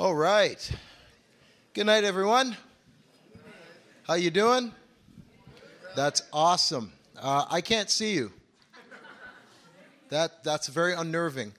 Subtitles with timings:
[0.00, 0.56] All right.
[1.74, 2.56] Good night, everyone.
[4.04, 4.72] How you doing?
[5.94, 6.90] That's awesome.
[7.20, 8.32] Uh, I can't see you.
[10.08, 11.52] That that's very unnerving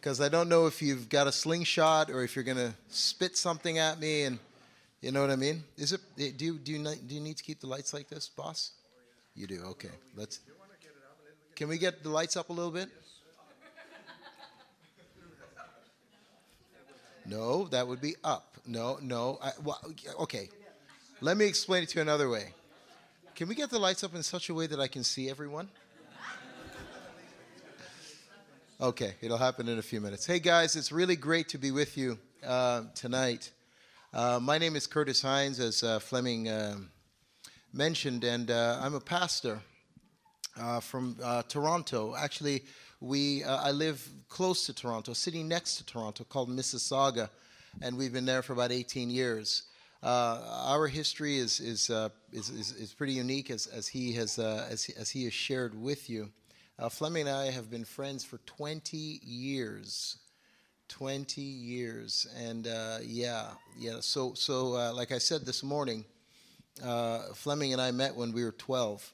[0.00, 3.76] because I don't know if you've got a slingshot or if you're gonna spit something
[3.76, 4.38] at me, and
[5.02, 5.64] you know what I mean.
[5.76, 6.00] Is it?
[6.16, 8.70] Do you do you do you need to keep the lights like this, boss?
[9.34, 9.60] You do.
[9.72, 9.90] Okay.
[10.16, 10.40] Let's.
[11.56, 12.88] Can we get the lights up a little bit?
[17.26, 18.56] No, that would be up.
[18.66, 19.38] No, no.
[19.42, 19.80] I, well,
[20.20, 20.48] okay.
[21.20, 22.52] Let me explain it to you another way.
[23.34, 25.68] Can we get the lights up in such a way that I can see everyone?
[28.80, 30.26] Okay, it'll happen in a few minutes.
[30.26, 33.50] Hey guys, it's really great to be with you uh, tonight.
[34.12, 36.90] Uh, my name is Curtis Hines, as uh, Fleming um,
[37.72, 39.60] mentioned, and uh, I'm a pastor
[40.60, 42.14] uh, from uh, Toronto.
[42.16, 42.64] Actually,
[43.04, 47.28] we uh, I live close to Toronto, city next to Toronto, called Mississauga,
[47.82, 49.64] and we've been there for about 18 years.
[50.02, 54.38] Uh, our history is is, uh, is, is, is pretty unique, as, as he has
[54.38, 56.30] uh, as, as he has shared with you.
[56.78, 60.18] Uh, Fleming and I have been friends for 20 years.
[60.88, 63.46] 20 years, and uh, yeah,
[63.78, 63.96] yeah.
[64.00, 66.04] So so like I said this morning,
[67.34, 69.12] Fleming and I met when we were 12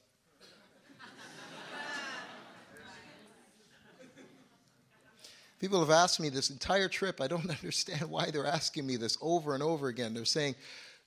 [5.61, 7.21] People have asked me this entire trip.
[7.21, 10.15] I don't understand why they're asking me this over and over again.
[10.15, 10.55] They're saying,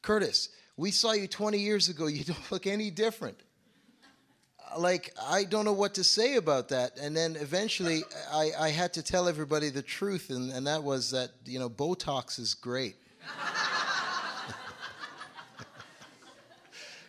[0.00, 2.06] Curtis, we saw you 20 years ago.
[2.06, 3.36] You don't look any different.
[4.78, 6.98] Like, I don't know what to say about that.
[6.98, 11.10] And then eventually, I, I had to tell everybody the truth, and, and that was
[11.10, 12.94] that, you know, Botox is great.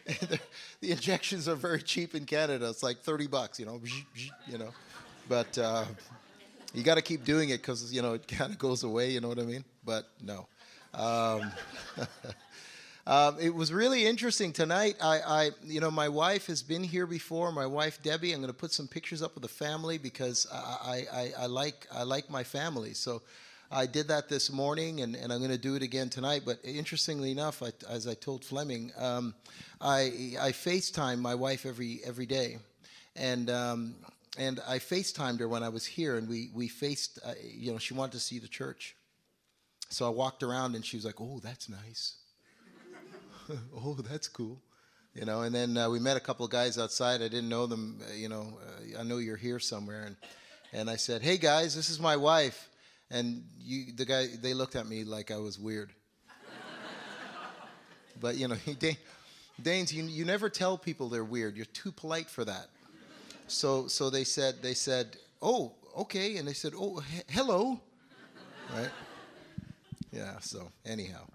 [0.81, 2.69] the injections are very cheap in Canada.
[2.69, 3.79] It's like 30 bucks, you know,
[4.47, 4.73] you know.
[5.27, 5.85] But, uh,
[6.73, 9.11] you got to keep doing it because you know it kind of goes away.
[9.11, 9.63] You know what I mean?
[9.83, 10.47] But no.
[10.93, 11.51] Um,
[13.07, 14.95] um, it was really interesting tonight.
[15.01, 17.51] I, I, you know, my wife has been here before.
[17.51, 18.33] My wife Debbie.
[18.33, 21.87] I'm going to put some pictures up of the family because I, I, I, like,
[21.91, 22.93] I like my family.
[22.93, 23.21] So.
[23.71, 26.43] I did that this morning, and, and I'm going to do it again tonight.
[26.45, 29.33] But interestingly enough, I, as I told Fleming, um,
[29.81, 32.59] I, I FaceTime my wife every every day,
[33.15, 33.95] and um,
[34.37, 37.19] and I FaceTimed her when I was here, and we we faced.
[37.25, 38.95] Uh, you know, she wanted to see the church,
[39.89, 42.17] so I walked around, and she was like, "Oh, that's nice.
[43.75, 44.61] oh, that's cool."
[45.13, 47.21] You know, and then uh, we met a couple of guys outside.
[47.21, 48.01] I didn't know them.
[48.07, 50.15] Uh, you know, uh, I know you're here somewhere, and
[50.73, 52.69] and I said, "Hey guys, this is my wife."
[53.11, 55.93] And you, the guy, they looked at me like I was weird.
[58.19, 58.57] but you know,
[59.61, 61.55] Danes, you, you never tell people they're weird.
[61.55, 62.67] You're too polite for that
[63.47, 67.79] so so they said they said, "Oh, okay," and they said, "Oh, he- hello,"
[68.73, 68.89] right?
[70.11, 70.39] Yeah.
[70.39, 71.25] So anyhow,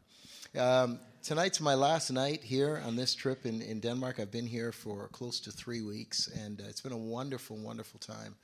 [0.58, 4.18] um, tonight's my last night here on this trip in in Denmark.
[4.18, 8.00] I've been here for close to three weeks, and uh, it's been a wonderful, wonderful
[8.00, 8.34] time.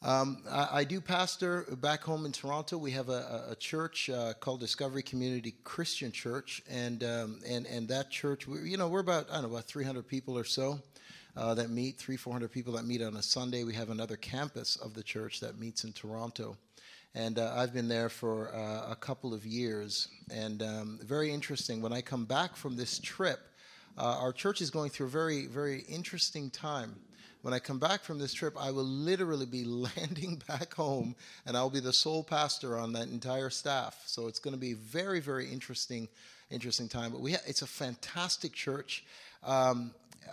[0.00, 2.78] Um, I, I, do pastor back home in Toronto.
[2.78, 7.88] We have a, a church uh, called Discovery Community Christian Church, and um, and and
[7.88, 10.78] that church, we, you know, we're about I don't know about 300 people or so
[11.38, 13.62] uh, that meet, three, 400 people that meet on a Sunday.
[13.62, 16.56] We have another campus of the church that meets in Toronto.
[17.14, 20.08] And uh, I've been there for uh, a couple of years.
[20.32, 23.38] And um, very interesting, when I come back from this trip,
[23.96, 26.96] uh, our church is going through a very, very interesting time.
[27.42, 29.64] When I come back from this trip, I will literally be
[29.96, 31.14] landing back home
[31.46, 34.02] and I'll be the sole pastor on that entire staff.
[34.06, 36.08] So it's going to be very, very interesting,
[36.50, 37.12] interesting time.
[37.12, 39.04] But we ha- it's a fantastic church.
[39.44, 39.92] Um,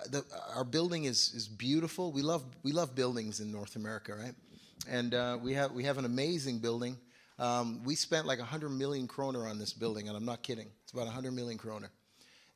[0.09, 0.23] the,
[0.55, 2.11] our building is, is beautiful.
[2.11, 4.33] We love, we love buildings in North America, right?
[4.89, 6.97] And uh, we, have, we have an amazing building.
[7.39, 10.67] Um, we spent like 100 million kroner on this building, and I'm not kidding.
[10.83, 11.89] It's about 100 million kroner.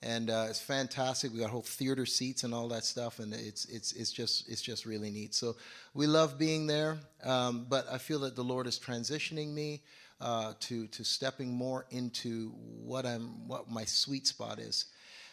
[0.02, 1.34] And uh, it's fantastic.
[1.34, 4.62] We got whole theater seats and all that stuff, and it's, it's, it's, just, it's
[4.62, 5.36] just really neat.
[5.36, 5.58] So
[5.94, 9.82] we love being there, um, but I feel that the Lord is transitioning me
[10.22, 12.52] uh, to, to stepping more into
[12.82, 14.86] what, I'm, what my sweet spot is.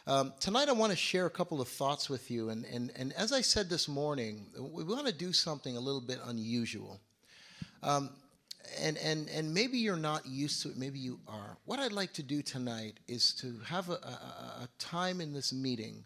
[0.09, 2.51] Um, tonight, I want to share a couple of thoughts with you.
[2.51, 6.01] And, and, and as I said this morning, we want to do something a little
[6.01, 7.01] bit unusual.
[7.83, 8.11] Um,
[8.81, 11.59] and, and, and maybe you're not used to it, maybe you are.
[11.65, 15.53] What I'd like to do tonight is to have a, a, a time in this
[15.53, 16.05] meeting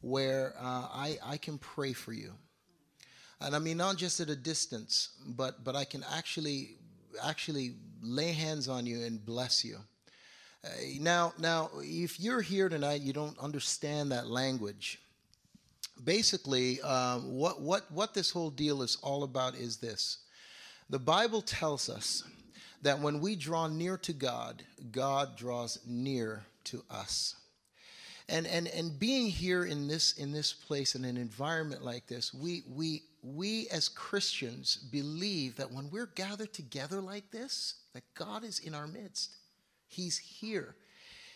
[0.00, 2.32] where uh, I, I can pray for you.
[3.38, 6.76] And I mean, not just at a distance, but, but I can actually,
[7.22, 9.76] actually lay hands on you and bless you.
[10.64, 10.68] Uh,
[11.00, 15.00] now, now, if you're here tonight, you don't understand that language.
[16.04, 20.18] Basically, uh, what what what this whole deal is all about is this:
[20.90, 22.24] the Bible tells us
[22.82, 27.36] that when we draw near to God, God draws near to us.
[28.28, 32.32] And, and, and being here in this, in this place, in an environment like this,
[32.32, 38.44] we, we, we as Christians believe that when we're gathered together like this, that God
[38.44, 39.36] is in our midst.
[39.92, 40.74] He's here.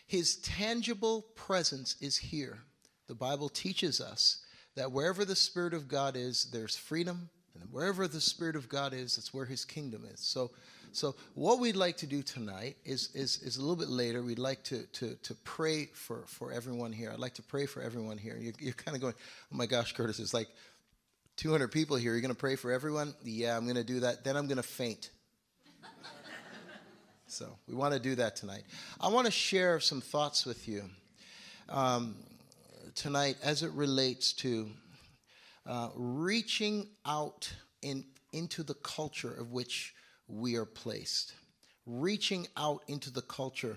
[0.07, 2.59] His tangible presence is here.
[3.07, 4.45] The Bible teaches us
[4.77, 7.29] that wherever the Spirit of God is, there's freedom.
[7.55, 10.21] And wherever the Spirit of God is, that's where His kingdom is.
[10.21, 10.53] So,
[10.93, 14.23] so what we'd like to do tonight is, is, is a little bit later.
[14.23, 17.11] We'd like to, to, to pray for, for everyone here.
[17.13, 18.39] I'd like to pray for everyone here.
[18.41, 19.15] You're, you're kind of going,
[19.53, 20.49] oh my gosh, Curtis, it's like
[21.37, 22.13] 200 people here.
[22.13, 23.15] You're going to pray for everyone?
[23.23, 24.25] Yeah, I'm going to do that.
[24.25, 25.11] Then I'm going to faint.
[27.29, 28.63] So we want to do that tonight.
[29.01, 30.85] I want to share some thoughts with you
[31.69, 32.15] um,
[32.95, 34.69] tonight as it relates to
[35.67, 37.53] uh, reaching out
[37.83, 39.95] in, into the culture of which
[40.29, 41.35] we are placed,
[41.85, 43.77] reaching out into the culture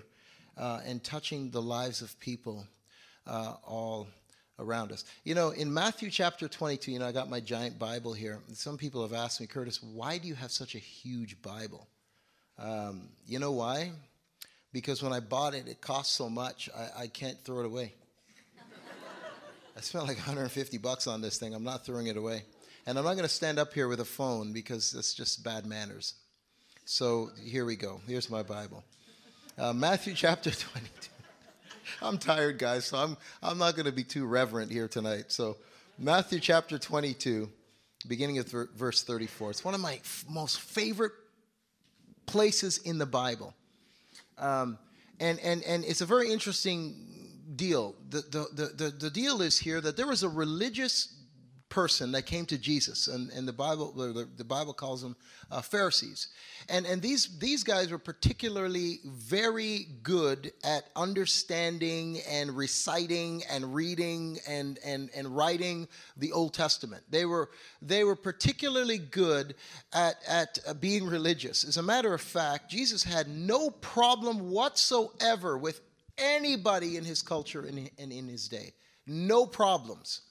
[0.56, 2.64] uh, and touching the lives of people
[3.26, 4.06] uh, all
[4.60, 5.04] around us.
[5.24, 8.38] You know, in Matthew chapter 22, you know, I got my giant Bible here.
[8.52, 11.88] Some people have asked me, Curtis, why do you have such a huge Bible?
[12.60, 13.92] Um, you know why?
[14.72, 17.94] Because when I bought it, it cost so much, I, I can't throw it away.
[19.76, 21.54] I spent like 150 bucks on this thing.
[21.54, 22.44] I'm not throwing it away.
[22.86, 25.66] And I'm not going to stand up here with a phone because it's just bad
[25.66, 26.14] manners.
[26.84, 28.00] So here we go.
[28.06, 28.84] Here's my Bible.
[29.58, 31.10] Uh, Matthew chapter 22.
[32.02, 35.26] I'm tired, guys, so I'm, I'm not going to be too reverent here tonight.
[35.28, 35.56] So,
[35.98, 37.48] Matthew chapter 22,
[38.06, 39.50] beginning of th- verse 34.
[39.50, 41.12] It's one of my f- most favorite
[42.30, 43.54] places in the Bible.
[44.38, 44.78] Um,
[45.18, 46.94] and, and, and it's a very interesting
[47.56, 47.94] deal.
[48.08, 51.19] The, the, the, the, deal is here that there was a religious
[51.70, 55.16] person that came to Jesus, and, and the Bible the, the Bible calls them
[55.50, 56.28] uh, Pharisees,
[56.68, 64.38] and and these these guys were particularly very good at understanding and reciting and reading
[64.46, 67.04] and and and writing the Old Testament.
[67.08, 67.48] They were
[67.80, 69.54] they were particularly good
[69.92, 71.64] at at uh, being religious.
[71.64, 75.80] As a matter of fact, Jesus had no problem whatsoever with
[76.18, 78.72] anybody in his culture and in, in, in his day.
[79.06, 80.22] No problems.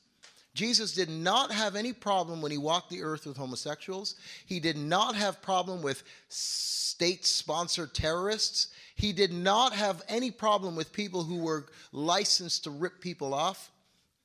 [0.60, 4.16] Jesus did not have any problem when he walked the earth with homosexuals.
[4.46, 8.68] He did not have problem with state-sponsored terrorists.
[8.96, 13.72] He did not have any problem with people who were licensed to rip people off.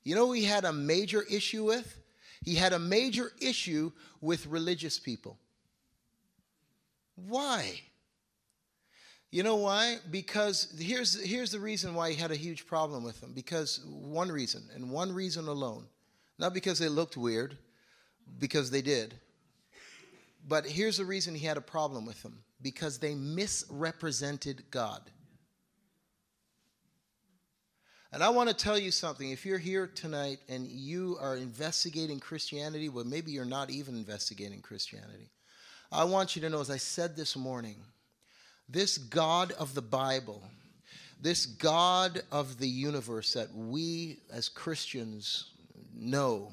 [0.02, 2.00] You know he had a major issue with?
[2.44, 5.38] He had a major issue with religious people.
[7.14, 7.80] Why?
[9.30, 9.98] You know why?
[10.10, 13.30] Because here's, here's the reason why he had a huge problem with them.
[13.34, 15.86] Because one reason, and one reason alone.
[16.38, 17.56] Not because they looked weird,
[18.38, 19.14] because they did.
[20.46, 25.02] But here's the reason he had a problem with them because they misrepresented God.
[28.12, 29.30] And I want to tell you something.
[29.30, 34.60] If you're here tonight and you are investigating Christianity, well, maybe you're not even investigating
[34.60, 35.30] Christianity.
[35.90, 37.76] I want you to know, as I said this morning,
[38.68, 40.42] this God of the Bible,
[41.20, 45.53] this God of the universe that we as Christians
[45.94, 46.52] know,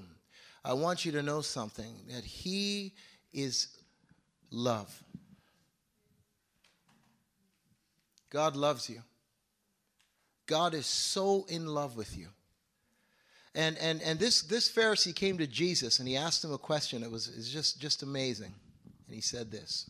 [0.64, 2.94] I want you to know something that He
[3.34, 3.68] is
[4.52, 5.04] love.
[8.30, 9.02] God loves you.
[10.48, 12.28] God is so in love with you.
[13.54, 17.04] And, and, and this, this Pharisee came to Jesus and he asked him a question.
[17.04, 18.54] It was, it was just, just amazing.
[19.08, 19.90] And he said this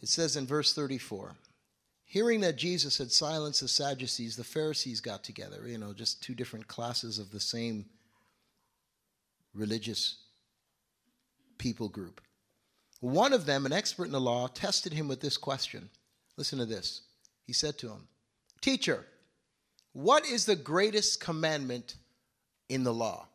[0.00, 1.34] it says in verse 34
[2.12, 6.34] Hearing that Jesus had silenced the Sadducees, the Pharisees got together, you know, just two
[6.34, 7.86] different classes of the same
[9.54, 10.18] religious
[11.56, 12.20] people group.
[13.00, 15.88] One of them, an expert in the law, tested him with this question.
[16.36, 17.00] Listen to this.
[17.46, 18.06] He said to him,
[18.60, 19.06] Teacher,
[19.94, 21.94] what is the greatest commandment
[22.68, 23.26] in the law?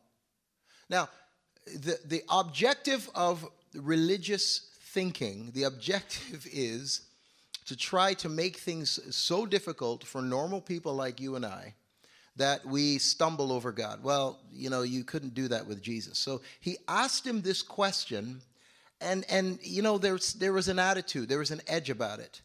[0.88, 1.08] Now,
[1.66, 3.44] the, the objective of
[3.74, 7.07] religious thinking, the objective is
[7.68, 11.74] to try to make things so difficult for normal people like you and I
[12.36, 14.02] that we stumble over God.
[14.02, 16.18] Well, you know, you couldn't do that with Jesus.
[16.18, 18.40] So he asked him this question,
[19.02, 22.40] and and you know, there's there was an attitude, there was an edge about it.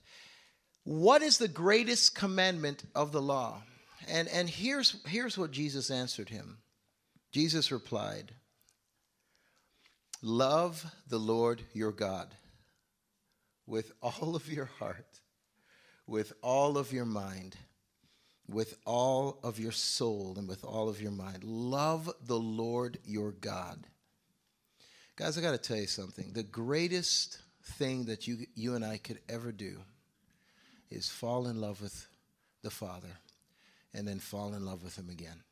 [0.84, 3.62] What is the greatest commandment of the law?
[4.10, 6.58] And and here's here's what Jesus answered him.
[7.32, 8.34] Jesus replied,
[10.22, 12.36] Love the Lord your God
[13.65, 15.20] with all of your heart,
[16.08, 17.55] with all of your mind,
[18.48, 21.43] with all of your soul, and with all of your mind.
[21.43, 23.88] Love the Lord your God.
[25.15, 26.34] Guys, I got to tell you something.
[26.34, 29.77] The greatest thing that you, you and I could ever do
[30.89, 32.08] is fall in love with
[32.63, 33.20] the Father
[33.93, 35.43] and then fall in love with Him again.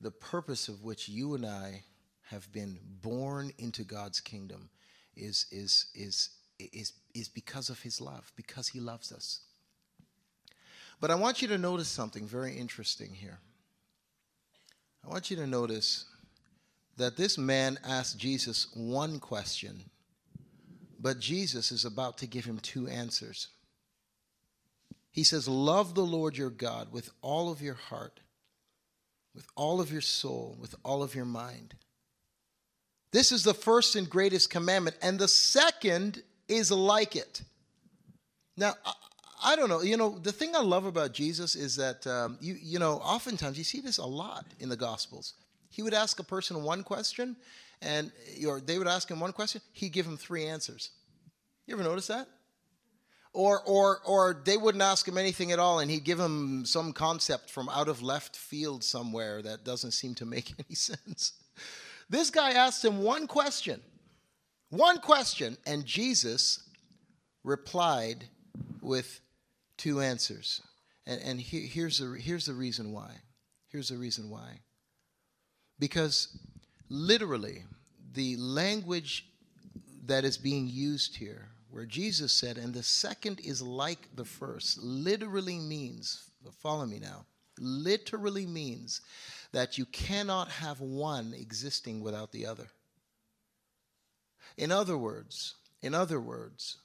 [0.00, 1.84] The purpose of which you and I
[2.30, 4.70] have been born into God's kingdom
[5.16, 9.40] is, is, is, is, is because of His love, because He loves us.
[11.00, 13.38] But I want you to notice something very interesting here.
[15.04, 16.04] I want you to notice
[16.96, 19.84] that this man asked Jesus one question,
[20.98, 23.48] but Jesus is about to give him two answers.
[25.10, 28.20] He says, Love the Lord your God with all of your heart,
[29.34, 31.74] with all of your soul, with all of your mind.
[33.12, 37.42] This is the first and greatest commandment, and the second is like it.
[38.56, 38.74] Now,
[39.42, 39.82] I don't know.
[39.82, 43.58] You know, the thing I love about Jesus is that um, you you know, oftentimes
[43.58, 45.34] you see this a lot in the Gospels.
[45.68, 47.36] He would ask a person one question,
[47.82, 48.10] and
[48.46, 49.60] or they would ask him one question.
[49.72, 50.90] He'd give him three answers.
[51.66, 52.28] You ever notice that?
[53.32, 56.92] Or or or they wouldn't ask him anything at all, and he'd give him some
[56.92, 61.32] concept from out of left field somewhere that doesn't seem to make any sense.
[62.08, 63.80] This guy asked him one question,
[64.70, 66.62] one question, and Jesus
[67.42, 68.24] replied
[68.80, 69.20] with
[69.76, 70.62] two answers.
[71.06, 73.10] And, and he, here's, the, here's the reason why.
[73.68, 74.60] Here's the reason why.
[75.78, 76.38] Because
[76.88, 77.64] literally,
[78.12, 79.26] the language
[80.06, 84.78] that is being used here, where Jesus said, and the second is like the first,
[84.78, 86.30] literally means,
[86.62, 87.26] follow me now,
[87.58, 89.00] literally means
[89.56, 92.66] that you cannot have one existing without the other.
[94.58, 96.76] In other words, in other words,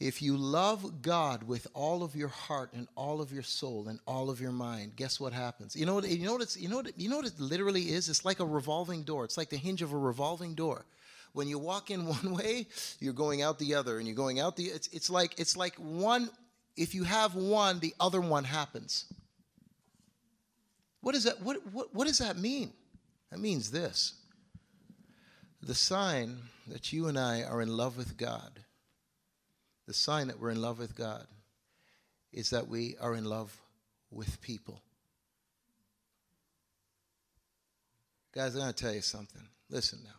[0.00, 4.00] if you love God with all of your heart and all of your soul and
[4.06, 5.76] all of your mind, guess what happens?
[5.76, 6.08] You know what?
[6.08, 6.40] You know what?
[6.40, 6.98] It's, you know what?
[6.98, 8.08] You know what it literally is?
[8.08, 9.26] It's like a revolving door.
[9.26, 10.86] It's like the hinge of a revolving door.
[11.34, 12.66] When you walk in one way,
[12.98, 14.68] you're going out the other, and you're going out the.
[14.68, 16.30] It's, it's like it's like one.
[16.78, 19.04] If you have one, the other one happens.
[21.02, 21.42] What does that?
[21.42, 22.72] What what what does that mean?
[23.30, 24.14] That means this.
[25.62, 28.62] The sign that you and I are in love with God
[29.86, 31.26] the sign that we're in love with God
[32.32, 33.54] is that we are in love
[34.10, 34.80] with people.
[38.34, 39.42] Guys, I'm going to tell you something.
[39.68, 40.10] Listen now.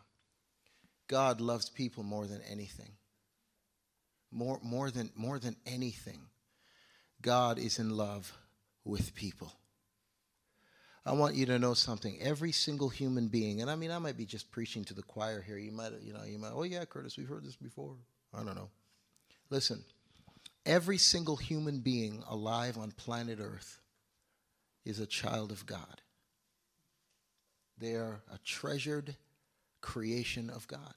[1.08, 2.92] God loves people more than anything.
[4.30, 6.20] More, more, than, more than anything,
[7.20, 8.32] God is in love
[8.84, 9.52] with people.
[11.06, 12.16] I want you to know something.
[12.20, 15.42] Every single human being, and I mean, I might be just preaching to the choir
[15.42, 15.58] here.
[15.58, 17.94] You might, you know, you might, oh yeah, Curtis, we've heard this before.
[18.32, 18.70] I don't know.
[19.50, 19.84] Listen,
[20.64, 23.80] every single human being alive on planet Earth
[24.86, 26.00] is a child of God.
[27.76, 29.14] They are a treasured
[29.82, 30.94] creation of God.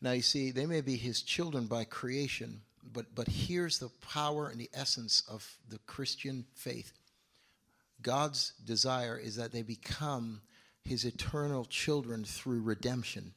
[0.00, 2.62] Now, you see, they may be his children by creation,
[2.92, 6.99] but, but here's the power and the essence of the Christian faith
[8.02, 10.40] God's desire is that they become
[10.84, 13.34] his eternal children through redemption.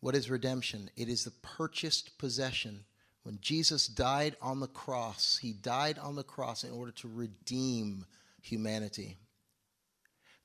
[0.00, 0.90] What is redemption?
[0.96, 2.84] It is the purchased possession.
[3.22, 8.06] When Jesus died on the cross, he died on the cross in order to redeem
[8.40, 9.18] humanity.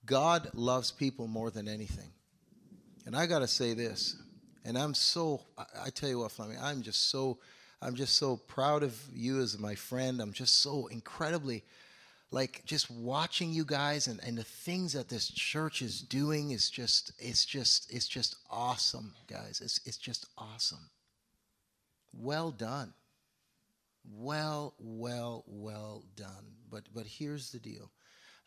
[0.05, 2.11] God loves people more than anything.
[3.05, 4.17] And I got to say this,
[4.65, 7.37] and I'm so, I, tell you what, Fleming, I'm just so,
[7.81, 10.19] I'm just so proud of you as my friend.
[10.19, 11.63] I'm just so incredibly
[12.35, 16.69] like just watching you guys and, and the things that this church is doing is
[16.69, 19.61] just it's just it's just awesome guys.
[19.63, 20.89] It's it's just awesome.
[22.13, 22.93] Well done.
[24.17, 26.45] Well well well done.
[26.69, 27.89] But but here's the deal.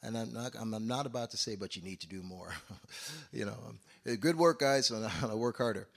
[0.03, 2.53] And I'm not I'm, not about to say but you need to do more.
[3.33, 3.79] You know um,
[4.21, 5.89] good work guys so I'll work harder.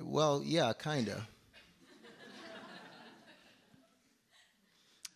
[0.00, 1.08] Well yeah kind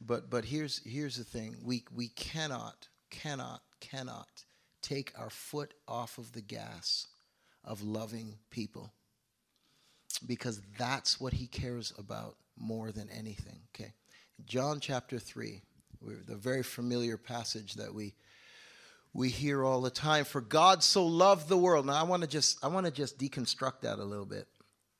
[0.01, 1.57] But but here's here's the thing.
[1.63, 4.45] We we cannot cannot cannot
[4.83, 7.09] take our foot off of the gas
[7.65, 8.93] of loving people.
[10.27, 13.61] Because that's what he cares about more than anything.
[13.75, 13.93] Okay.
[14.45, 15.63] John chapter 3,
[16.27, 18.15] the very familiar passage that we
[19.13, 22.29] we hear all the time for god so loved the world now i want to
[22.29, 24.47] just i want to just deconstruct that a little bit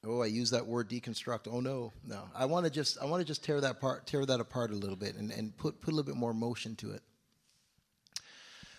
[0.05, 1.47] Oh, I use that word deconstruct.
[1.51, 2.23] Oh no, no.
[2.35, 4.75] I want to just I want to just tear that part tear that apart a
[4.75, 7.03] little bit and, and put put a little bit more motion to it.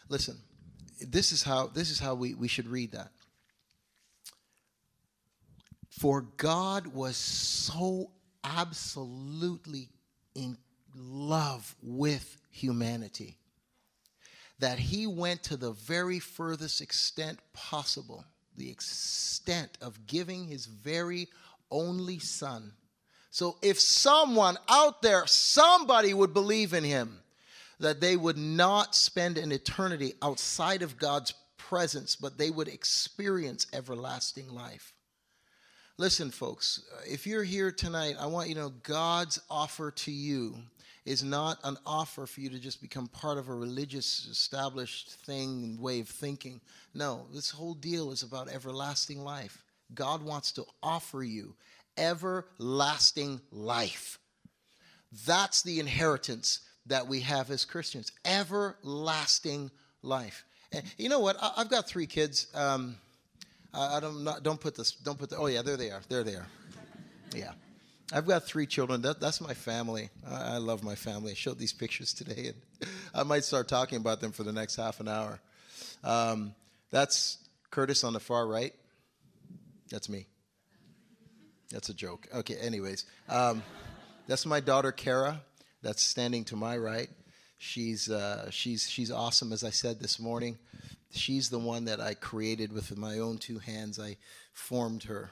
[0.10, 0.38] Listen,
[1.00, 3.12] this is how this is how we, we should read that.
[5.90, 8.12] For God was so
[8.44, 9.90] absolutely
[10.34, 10.58] in
[10.96, 13.38] love with humanity
[14.60, 18.25] that he went to the very furthest extent possible
[18.62, 21.27] the extent of giving his very
[21.72, 22.74] only son.
[23.32, 27.20] So if someone out there, somebody would believe in him,
[27.80, 33.65] that they would not spend an eternity outside of God's presence, but they would experience
[33.74, 34.94] everlasting life.
[35.98, 40.58] Listen, folks, if you're here tonight, I want you to know God's offer to you
[41.05, 45.63] is not an offer for you to just become part of a religious established thing
[45.63, 46.62] and way of thinking.
[46.93, 49.63] No, this whole deal is about everlasting life.
[49.93, 51.55] God wants to offer you
[51.98, 54.20] everlasting life.
[55.25, 60.46] That's the inheritance that we have as Christians everlasting life.
[60.72, 61.36] And you know what?
[61.41, 62.48] I, have got three kids.
[62.53, 62.96] Um,
[63.74, 64.91] I, don't not, don't put this.
[64.91, 65.38] Don't put the.
[65.38, 66.01] Oh yeah, there they are.
[66.08, 66.48] There they are.
[67.36, 67.51] Yeah,
[68.13, 69.01] I've got three children.
[69.03, 70.10] That, that's my family.
[70.30, 71.32] I, I, love my family.
[71.32, 74.75] I showed these pictures today, and I might start talking about them for the next
[74.75, 75.39] half an hour.
[76.03, 76.53] Um,
[76.89, 77.38] that's
[77.70, 78.74] Curtis on the far right.
[79.89, 80.27] That's me.
[81.72, 82.27] That's a joke.
[82.34, 82.56] Okay.
[82.56, 83.63] Anyways, um,
[84.27, 85.41] that's my daughter Kara.
[85.82, 87.10] That's standing to my right.
[87.58, 89.53] She's uh, she's she's awesome.
[89.53, 90.58] As I said this morning,
[91.12, 94.00] she's the one that I created with my own two hands.
[94.00, 94.18] I
[94.53, 95.32] formed her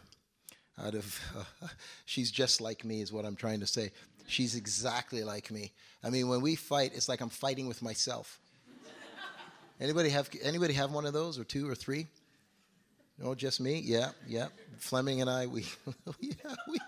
[0.84, 1.20] out of.
[1.38, 1.68] Uh,
[2.06, 3.92] she's just like me, is what I'm trying to say.
[4.28, 5.72] She's exactly like me.
[6.04, 8.40] I mean, when we fight, it's like I'm fighting with myself.
[9.82, 12.08] Anybody have anybody have one of those, or two, or three?
[13.18, 13.82] No, just me.
[13.84, 14.48] Yeah, yeah.
[14.78, 15.66] Fleming and I, we,
[16.20, 16.80] yeah, we.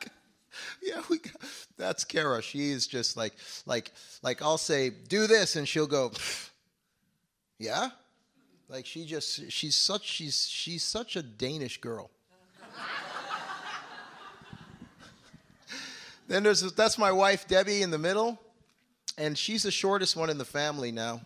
[0.82, 1.34] yeah, we got,
[1.78, 2.42] that's Kara.
[2.42, 3.34] She's just like
[3.66, 6.12] like like I'll say do this and she'll go
[7.62, 7.90] yeah?
[8.68, 12.10] Like she just she's such she's she's such a Danish girl.
[16.32, 18.40] Then there's that's my wife Debbie in the middle
[19.18, 21.22] and she's the shortest one in the family now.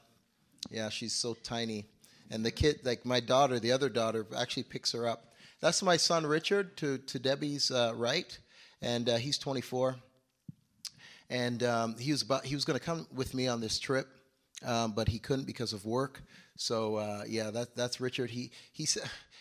[0.72, 1.86] Yeah, she's so tiny.
[2.32, 5.36] And the kid like my daughter, the other daughter actually picks her up.
[5.62, 8.36] That's my son Richard to to Debbie's uh, right
[8.82, 9.96] and uh, he's 24.
[11.30, 14.08] And um, he was about, he was going to come with me on this trip,
[14.64, 16.22] um, but he couldn't because of work.
[16.56, 18.32] So uh, yeah, that that's Richard.
[18.32, 18.98] He he's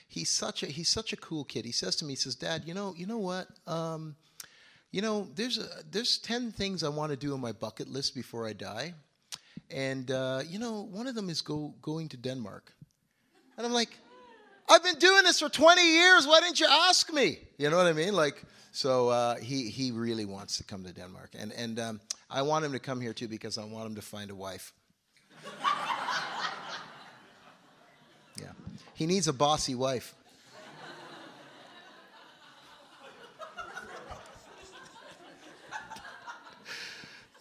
[0.09, 1.65] he's such a he's such a cool kid.
[1.65, 4.17] He says to me, he says, "Dad, you know you know what." Um,
[4.95, 8.15] you know, there's a, there's ten things I want to do on my bucket list
[8.15, 8.95] before I die,
[9.69, 12.73] and uh, you know, one of them is go going to Denmark.
[13.57, 13.89] And I'm like,
[14.69, 16.29] I've been doing this for 20 years.
[16.29, 17.39] Why didn't you ask me?
[17.59, 18.15] You know what I mean?
[18.15, 22.43] Like, so uh, he he really wants to come to Denmark, and and um, I
[22.43, 24.73] want him to come here too because I want him to find a wife.
[28.41, 28.53] yeah,
[28.95, 30.15] he needs a bossy wife.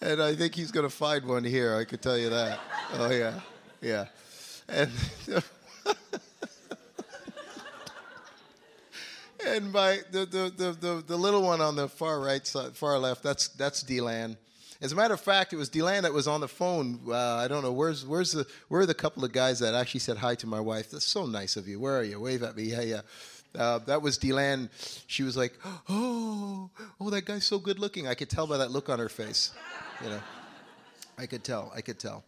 [0.03, 1.75] And I think he's going to find one here.
[1.75, 2.59] I can tell you that.
[2.93, 3.39] Oh yeah,
[3.81, 4.05] yeah,
[4.67, 4.91] and.
[9.45, 12.97] and my the, the, the, the, the little one on the far right side, far
[12.97, 14.37] left, that's that's Delan.
[14.81, 16.99] As a matter of fact, it was Delan that was on the phone.
[17.07, 20.01] Uh, I don't know where's where's the where are the couple of guys that actually
[20.01, 20.91] said hi to my wife.
[20.91, 21.79] That's so nice of you.
[21.79, 22.19] Where are you?
[22.19, 22.63] Wave at me.
[22.63, 23.01] Yeah, yeah.
[23.57, 24.69] Uh, that was Delan.
[25.07, 25.53] She was like,
[25.87, 29.09] "Oh, oh, that guy's so good looking." I could tell by that look on her
[29.09, 29.51] face.
[30.01, 30.21] You know,
[31.17, 31.71] I could tell.
[31.75, 32.23] I could tell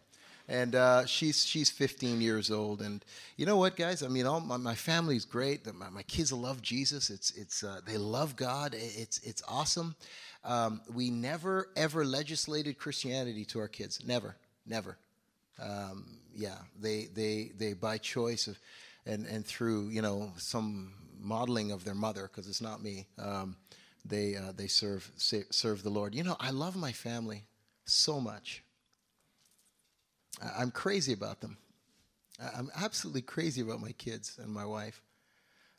[0.48, 2.80] and uh, she's she's 15 years old.
[2.80, 3.04] And
[3.36, 4.02] you know what, guys?
[4.02, 5.72] I mean, all my, my family's great.
[5.74, 7.10] My, my kids love Jesus.
[7.10, 8.74] It's it's uh, they love God.
[8.74, 9.96] It's it's awesome.
[10.44, 14.00] Um, we never ever legislated Christianity to our kids.
[14.06, 14.96] Never, never.
[15.60, 18.58] Um, yeah, they they they by choice of,
[19.04, 23.06] and and through you know some modeling of their mother because it's not me.
[23.18, 23.56] Um,
[24.04, 26.14] they uh, they serve serve the Lord.
[26.14, 27.42] You know, I love my family
[27.86, 28.62] so much.
[30.58, 31.56] I'm crazy about them.
[32.38, 35.00] I'm absolutely crazy about my kids and my wife.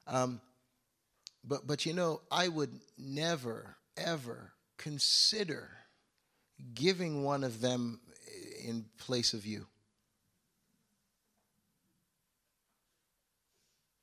[0.07, 0.41] Um,
[1.43, 5.69] but, but you know, I would never, ever consider
[6.73, 7.99] giving one of them
[8.65, 9.67] in place of you.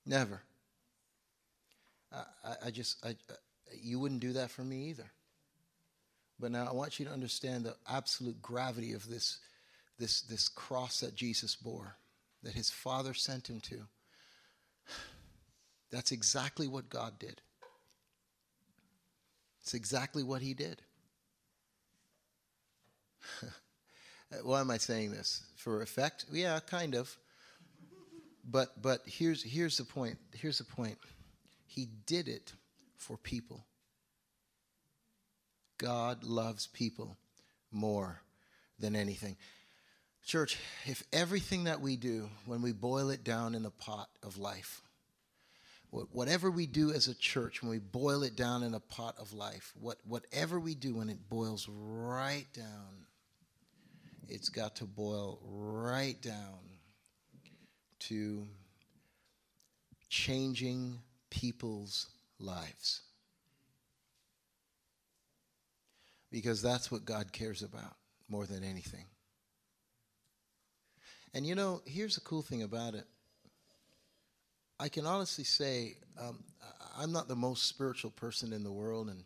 [0.07, 0.43] Never.
[2.13, 3.17] I, I just, I,
[3.83, 5.11] you wouldn't do that for me either.
[6.41, 9.39] But now I want you to understand the absolute gravity of this
[9.99, 11.97] this, this cross that Jesus bore,
[12.43, 13.81] that his Father sent him to.
[15.91, 17.41] That's exactly what God did.
[19.63, 20.83] It's exactly what he did.
[24.43, 25.45] Why am I saying this?
[25.57, 26.27] For effect?
[26.31, 27.17] Yeah, kind of.
[28.45, 30.19] But but here's here's the point.
[30.33, 30.99] Here's the point.
[31.67, 32.53] He did it
[32.99, 33.65] for people.
[35.85, 37.19] God loves people
[37.71, 38.23] more
[38.79, 39.37] than anything.
[40.25, 44.39] Church, if everything that we do, when we boil it down in the pot of
[44.39, 44.81] life,
[45.91, 49.35] whatever we do as a church, when we boil it down in a pot of
[49.35, 53.05] life, what, whatever we do when it boils right down,
[54.27, 56.59] it's got to boil right down
[57.99, 58.47] to
[60.09, 62.07] changing people's
[62.41, 63.03] lives.
[66.35, 67.95] Because that's what God cares about
[68.29, 69.05] more than anything.
[71.33, 73.05] And you know, here's the cool thing about it.
[74.81, 76.43] I can honestly say um,
[76.99, 79.23] I'm not the most spiritual person in the world, and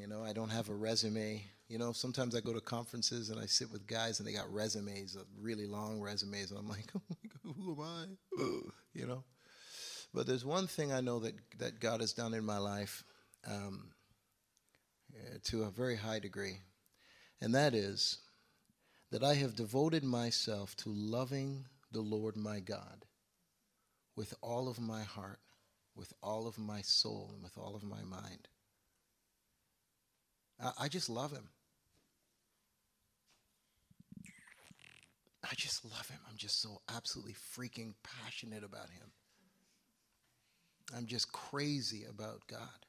[0.00, 1.44] you know, I don't have a resume.
[1.68, 4.50] You know, sometimes I go to conferences and I sit with guys and they got
[4.50, 8.44] resumes, really long resumes, and I'm like, oh my God, who am I?
[8.94, 9.24] you know.
[10.14, 13.04] But there's one thing I know that that God has done in my life
[13.46, 13.90] um,
[15.16, 16.58] Uh, to a very high degree,
[17.40, 18.18] and that is
[19.12, 23.04] that I have devoted myself to loving the Lord my God
[24.16, 25.38] with all of my heart,
[25.94, 28.48] with all of my soul, and with all of my mind.
[30.60, 31.48] I, I just love him.
[35.44, 36.18] I just love him.
[36.28, 39.12] I'm just so absolutely freaking passionate about him.
[40.96, 42.86] I'm just crazy about God.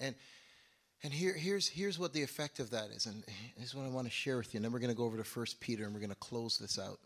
[0.00, 0.14] And
[1.02, 3.06] and here, here's, here's what the effect of that is.
[3.06, 3.24] And
[3.56, 4.58] this is what I want to share with you.
[4.58, 6.58] And then we're going to go over to 1 Peter and we're going to close
[6.58, 6.98] this out.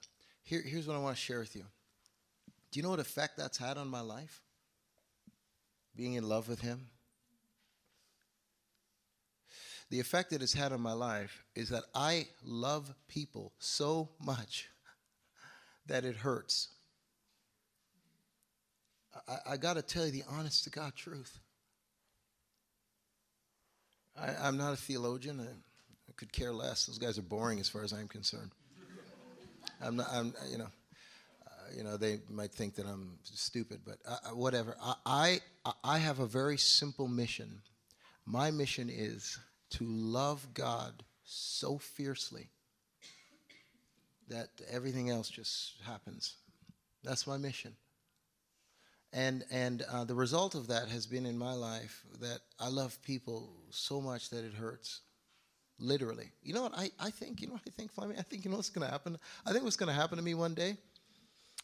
[0.42, 1.64] Here, here's what I want to share with you.
[2.70, 4.42] Do you know what effect that's had on my life?
[5.94, 6.88] Being in love with Him?
[9.90, 14.68] The effect it has had on my life is that I love people so much
[15.86, 16.68] that it hurts.
[19.28, 21.38] I, I got to tell you the honest to God truth.
[24.20, 25.40] I, am not a theologian.
[25.40, 26.86] I, I, could care less.
[26.86, 28.50] Those guys are boring as far as I'm concerned.
[29.82, 30.06] I'm not.
[30.12, 30.34] I'm.
[30.50, 30.68] You know.
[31.46, 31.96] Uh, you know.
[31.96, 34.76] They might think that I'm stupid, but uh, whatever.
[34.80, 34.94] I,
[35.64, 37.62] I I have a very simple mission.
[38.26, 39.38] My mission is
[39.70, 42.48] to love God so fiercely
[44.28, 46.36] that everything else just happens.
[47.02, 47.74] That's my mission.
[49.14, 53.00] And, and uh, the result of that has been in my life that I love
[53.02, 55.02] people so much that it hurts.
[55.78, 56.32] Literally.
[56.42, 57.40] You know what I, I think?
[57.40, 58.18] You know what I think, Fleming?
[58.18, 59.16] I think you know what's going to happen?
[59.46, 60.76] I think what's going to happen to me one day?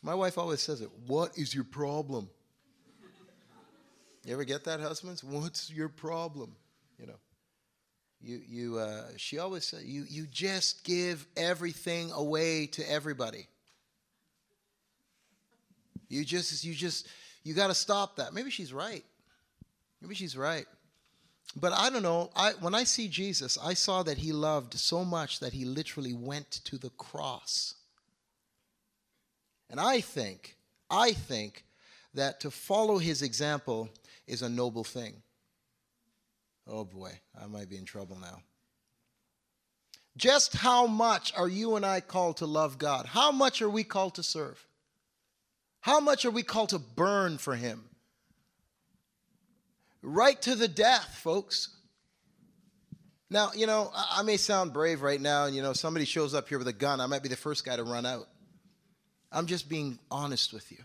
[0.01, 0.91] My wife always says it.
[1.09, 2.31] What is your problem?
[4.25, 5.25] You ever get that, husbands?
[5.25, 6.55] What's your problem?
[6.99, 7.19] You know.
[8.23, 13.49] You, you, uh, she always said, you, you just give everything away to everybody.
[16.09, 17.09] You just, you just,
[17.43, 18.35] you got to stop that.
[18.35, 19.05] Maybe she's right.
[20.01, 20.67] Maybe she's right.
[21.57, 22.31] But I don't know.
[22.37, 26.13] I, when I see Jesus, I saw that he loved so much that he literally
[26.13, 27.75] went to the cross.
[29.69, 30.57] And I think,
[30.91, 31.65] I think
[32.15, 33.89] that to follow his example
[34.27, 35.15] is a noble thing.
[36.67, 38.43] Oh boy, I might be in trouble now.
[40.17, 43.07] Just how much are you and I called to love God?
[43.07, 44.65] How much are we called to serve?
[45.81, 47.85] How much are we called to burn for Him?
[50.03, 51.69] Right to the death, folks.
[53.31, 56.49] Now, you know, I may sound brave right now, and you know, somebody shows up
[56.49, 58.27] here with a gun, I might be the first guy to run out.
[59.33, 60.79] I'm just being honest with you.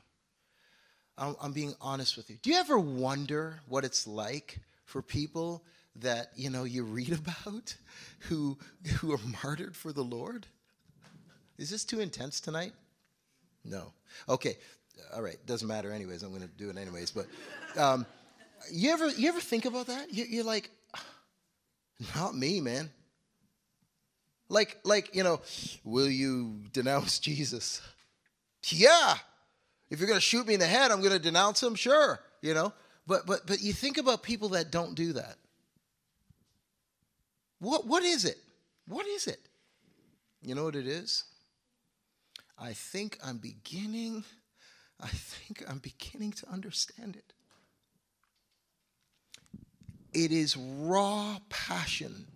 [1.17, 2.37] I'm, I'm being honest with you.
[2.41, 5.63] Do you ever wonder what it's like for people
[5.97, 7.75] that you know you read about
[8.19, 8.57] who
[8.99, 10.45] who are martyred for the Lord?
[11.57, 12.73] Is this too intense tonight?
[13.63, 13.93] No.
[14.29, 14.57] Okay
[15.15, 16.23] all right, doesn't matter anyways.
[16.23, 17.11] I'm going to do it anyways.
[17.11, 17.27] But
[17.77, 18.05] um,
[18.71, 20.13] you ever you ever think about that?
[20.13, 20.69] You, you're like,
[22.15, 22.89] not me, man.
[24.49, 25.41] Like like you know,
[25.83, 27.81] will you denounce Jesus?
[28.67, 29.15] Yeah.
[29.89, 31.75] If you're going to shoot me in the head, I'm going to denounce him.
[31.75, 32.73] Sure, you know.
[33.07, 35.35] But but but you think about people that don't do that.
[37.59, 38.37] What what is it?
[38.87, 39.39] What is it?
[40.41, 41.23] You know what it is?
[42.57, 44.23] I think I'm beginning
[44.99, 47.33] I think I'm beginning to understand it.
[50.13, 52.27] It is raw passion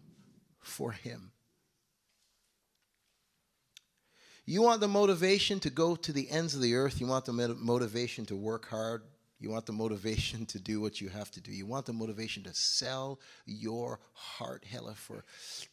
[0.60, 1.32] for Him.
[4.46, 7.00] You want the motivation to go to the ends of the earth.
[7.00, 9.04] You want the motivation to work hard.
[9.42, 11.52] You want the motivation to do what you have to do.
[11.54, 15.24] You want the motivation to sell your heart, hella, for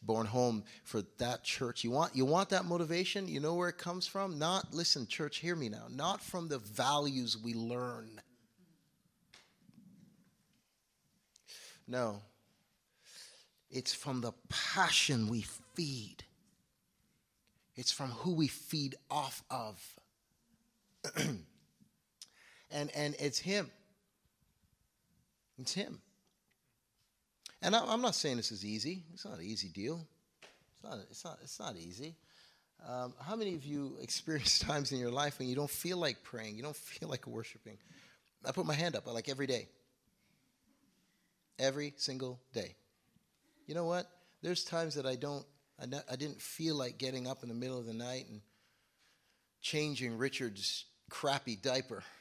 [0.01, 1.83] born home for that church.
[1.83, 3.27] You want you want that motivation.
[3.27, 4.39] You know where it comes from?
[4.39, 5.87] Not listen, church, hear me now.
[5.89, 8.21] Not from the values we learn.
[11.85, 12.21] No.
[13.69, 16.23] It's from the passion we feed.
[17.75, 19.99] It's from who we feed off of.
[22.71, 23.69] And, and it's Him.
[25.59, 25.99] It's Him.
[27.61, 29.03] And I'm not saying this is easy.
[29.13, 30.05] It's not an easy deal.
[30.73, 32.15] It's not, it's not, it's not easy.
[32.87, 36.23] Um, how many of you experience times in your life when you don't feel like
[36.23, 37.77] praying, you don't feel like worshiping?
[38.45, 39.67] I put my hand up I like every day.
[41.59, 42.75] Every single day.
[43.65, 44.07] You know what?
[44.43, 45.45] There's times that I don't,
[45.81, 48.41] I, I didn't feel like getting up in the middle of the night and
[49.61, 52.03] changing Richard's crappy diaper.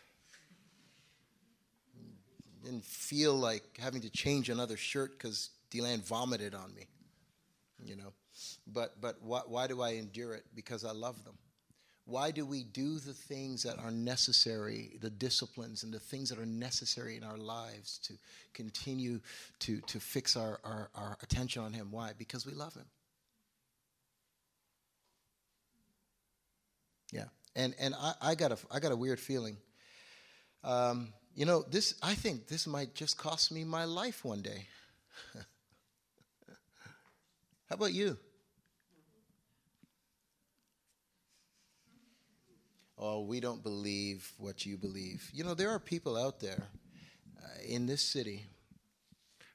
[2.67, 6.87] Didn't feel like having to change another shirt because Deland vomited on me.
[7.85, 8.13] You know,
[8.67, 10.45] but but why, why do I endure it?
[10.53, 11.39] Because I love them.
[12.07, 16.39] Why do we do the things that are necessary, the disciplines and the things that
[16.39, 18.15] are necessary in our lives to
[18.53, 19.21] continue
[19.61, 21.89] to, to fix our, our, our attention on Him?
[21.91, 22.13] Why?
[22.17, 22.87] Because we love Him.
[27.13, 27.25] Yeah.
[27.57, 29.57] And, and I, I, got a, I got a weird feeling.
[30.63, 34.67] Um, you know, this, I think this might just cost me my life one day.
[37.69, 38.19] How about you?
[42.99, 45.31] oh, we don't believe what you believe.
[45.33, 46.69] You know, there are people out there
[47.43, 48.47] uh, in this city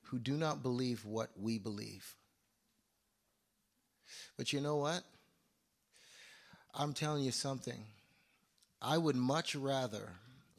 [0.03, 2.15] who do not believe what we believe.
[4.37, 5.03] But you know what?
[6.73, 7.83] I'm telling you something.
[8.81, 10.09] I would much rather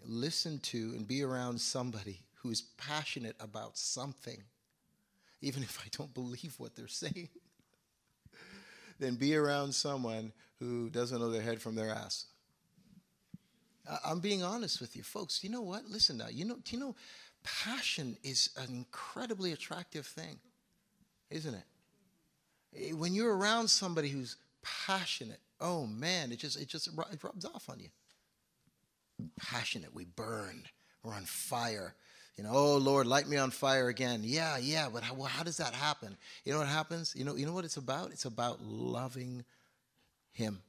[0.07, 4.43] listen to and be around somebody who is passionate about something,
[5.41, 7.29] even if I don't believe what they're saying,
[8.99, 12.27] than be around someone who doesn't know their head from their ass.
[14.05, 15.43] I'm being honest with you, folks.
[15.43, 15.87] You know what?
[15.87, 16.29] Listen now.
[16.29, 16.95] You know, do you know,
[17.43, 20.38] passion is an incredibly attractive thing,
[21.31, 21.65] isn't it?
[22.77, 27.45] Eh, when you're around somebody who's passionate, oh man, it just it just it rubs
[27.45, 27.88] off on you.
[29.40, 30.64] Passionate, we burn,
[31.03, 31.94] we're on fire.
[32.37, 34.22] You know, oh Lord, light me on fire again.
[34.25, 36.16] Yeah, yeah, but how, well, how does that happen?
[36.44, 37.14] You know what happens?
[37.16, 38.11] You know, you know what it's about?
[38.11, 39.44] It's about loving
[40.33, 40.62] Him.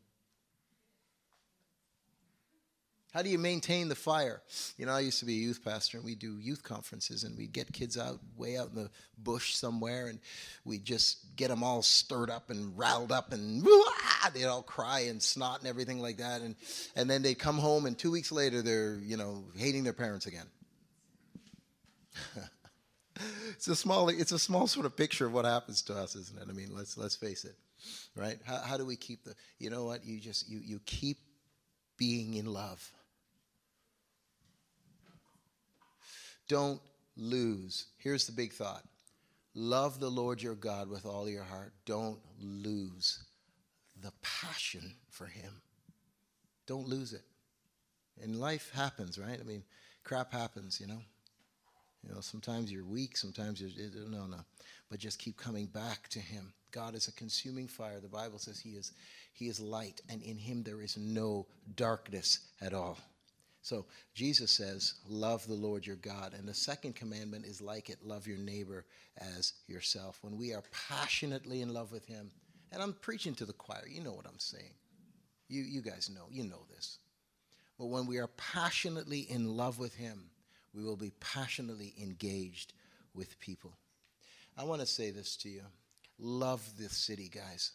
[3.14, 4.42] How do you maintain the fire?
[4.76, 7.38] You know, I used to be a youth pastor, and we do youth conferences, and
[7.38, 10.20] we'd get kids out way out in the bush somewhere, and
[10.66, 13.64] we'd just get them all stirred up and riled up, and
[14.34, 16.56] they'd all cry and snot and everything like that, and
[16.96, 20.26] and then they come home, and two weeks later, they're you know hating their parents
[20.26, 20.48] again.
[23.52, 26.42] it's a small it's a small sort of picture of what happens to us, isn't
[26.42, 26.48] it?
[26.50, 27.56] I mean, let's let's face it,
[28.16, 28.40] right?
[28.44, 29.36] How, how do we keep the?
[29.60, 30.04] You know what?
[30.04, 31.20] You just you you keep
[31.96, 32.92] being in love
[36.48, 36.82] Don't
[37.16, 37.88] lose.
[37.98, 38.84] Here's the big thought
[39.56, 41.74] love the Lord your God with all your heart.
[41.86, 43.24] Don't lose
[44.02, 45.52] the passion for Him.
[46.66, 47.24] Don't lose it.
[48.22, 49.40] And life happens, right?
[49.40, 49.64] I mean,
[50.04, 51.02] crap happens, you know.
[52.04, 53.72] You know, sometimes you're weak, sometimes you're
[54.10, 54.40] no, no.
[54.90, 56.54] But just keep coming back to Him.
[56.72, 58.00] God is a consuming fire.
[58.00, 58.92] The Bible says He is
[59.32, 62.98] He is light, and in Him there is no darkness at all.
[63.64, 66.34] So Jesus says, Love the Lord your God.
[66.38, 68.86] And the second commandment is like it love your neighbor
[69.18, 70.20] as yourself.
[70.22, 72.30] When we are passionately in love with Him,
[72.72, 74.74] and I'm preaching to the choir, you know what I'm saying.
[75.48, 77.00] You, you guys know, you know this.
[77.80, 80.26] But when we are passionately in love with Him,
[80.76, 82.74] we will be passionately engaged
[83.14, 83.72] with people.
[84.58, 85.64] I want to say this to you
[86.20, 87.72] love this city, guys.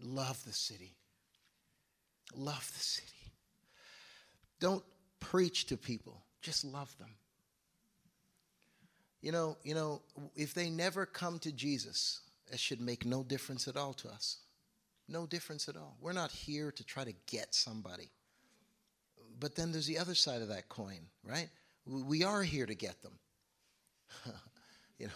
[0.00, 0.96] Love the city.
[2.36, 3.23] Love the city.
[4.60, 4.84] Don't
[5.20, 7.10] preach to people, just love them.
[9.20, 10.02] You know, you know,
[10.36, 12.20] if they never come to Jesus,
[12.52, 14.38] it should make no difference at all to us.
[15.08, 15.96] No difference at all.
[16.00, 18.10] We're not here to try to get somebody.
[19.40, 21.48] But then there's the other side of that coin, right?
[21.86, 23.18] We are here to get them.
[24.98, 25.12] you know,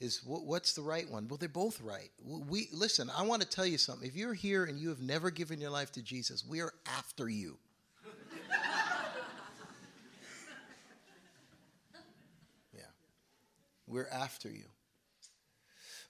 [0.00, 1.28] is what's the right one?
[1.28, 2.10] Well, they're both right.
[2.24, 3.10] We listen.
[3.16, 4.08] I want to tell you something.
[4.08, 7.28] If you're here and you have never given your life to Jesus, we are after
[7.28, 7.58] you.
[13.92, 14.64] We're after you.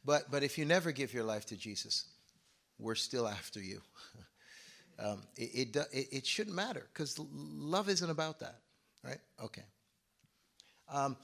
[0.04, 2.04] But, but if you never give your life to Jesus,
[2.78, 3.80] we're still after you.
[4.98, 8.58] um, it, it, it, shouldn't matter because love isn't about that,
[9.04, 9.18] right?
[9.42, 9.64] Okay.
[10.88, 11.16] Um,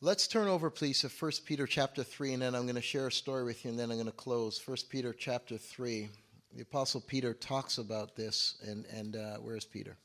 [0.00, 3.08] let's turn over, please, to 1 Peter chapter 3, and then I'm going to share
[3.08, 4.60] a story with you, and then I'm going to close.
[4.66, 6.08] 1 Peter chapter 3.
[6.54, 9.96] The Apostle Peter talks about this, and, and uh, where's Peter?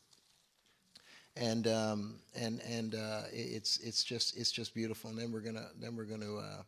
[1.36, 5.10] And um, and and uh, it's it's just it's just beautiful.
[5.10, 6.64] And then we're gonna then we're gonna uh,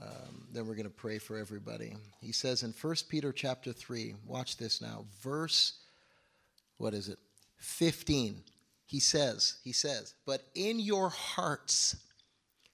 [0.00, 1.96] um, then we're gonna pray for everybody.
[2.20, 4.14] He says in First Peter chapter three.
[4.26, 5.74] Watch this now, verse.
[6.78, 7.18] What is it?
[7.56, 8.42] Fifteen.
[8.88, 11.94] he says, he says, but in your hearts,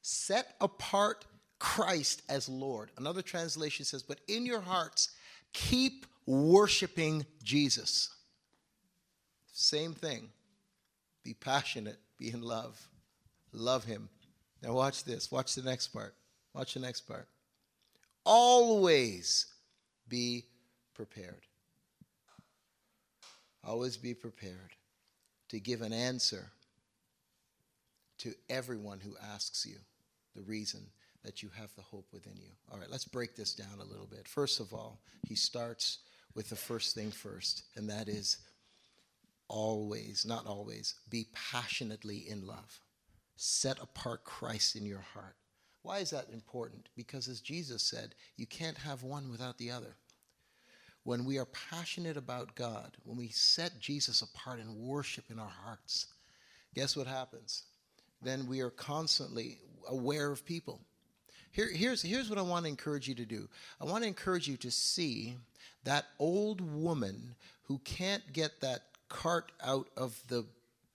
[0.00, 1.24] set apart
[1.58, 2.92] Christ as Lord.
[2.96, 5.10] Another translation says, but in your hearts,
[5.52, 8.10] keep worshiping Jesus.
[9.52, 10.28] Same thing.
[11.24, 12.88] Be passionate, be in love,
[13.52, 14.08] love Him.
[14.62, 15.30] Now, watch this.
[15.30, 16.14] Watch the next part.
[16.54, 17.28] Watch the next part.
[18.24, 19.46] Always
[20.08, 20.44] be
[20.94, 21.42] prepared.
[23.62, 24.76] Always be prepared
[25.48, 26.50] to give an answer
[28.18, 29.76] to everyone who asks you
[30.34, 30.80] the reason
[31.24, 32.50] that you have the hope within you.
[32.70, 34.28] All right, let's break this down a little bit.
[34.28, 35.98] First of all, he starts
[36.34, 38.38] with the first thing first, and that is
[39.54, 42.80] always, not always, be passionately in love.
[43.36, 45.36] Set apart Christ in your heart.
[45.82, 46.88] Why is that important?
[46.96, 49.94] Because as Jesus said, you can't have one without the other.
[51.04, 55.52] When we are passionate about God, when we set Jesus apart and worship in our
[55.64, 56.06] hearts,
[56.74, 57.62] guess what happens?
[58.20, 60.80] Then we are constantly aware of people.
[61.52, 63.48] Here, here's, here's what I want to encourage you to do
[63.80, 65.36] I want to encourage you to see
[65.84, 68.82] that old woman who can't get that
[69.14, 70.44] cart out of the